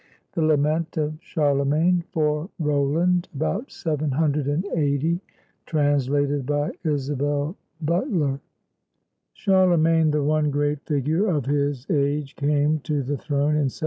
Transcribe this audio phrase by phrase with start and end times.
[0.33, 5.21] THE LAMENT OF CHARLEMAGNE FOR ROLAND [About 780]
[5.67, 8.39] TRANSLATED BY ISABEL BUTLER
[9.35, 13.79] [Charlemagne, the one great figure of his age, came to the throne in 768.